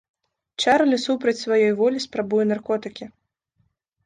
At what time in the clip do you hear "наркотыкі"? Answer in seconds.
2.53-3.05